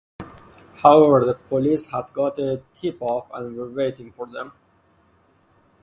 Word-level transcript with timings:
However 0.81 1.23
the 1.23 1.35
police 1.35 1.91
had 1.91 2.11
got 2.13 2.39
a 2.39 2.63
tip-off 2.73 3.29
and 3.35 3.55
were 3.55 3.69
waiting 3.69 4.11
for 4.11 4.25
them. 4.25 4.51